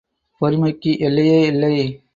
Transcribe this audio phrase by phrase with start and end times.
[0.41, 1.75] பொறுமைக்கு எல்லையே இல்லை!